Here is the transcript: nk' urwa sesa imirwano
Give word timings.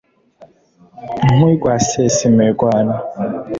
nk' 1.33 1.43
urwa 1.47 1.73
sesa 1.87 2.21
imirwano 2.29 2.95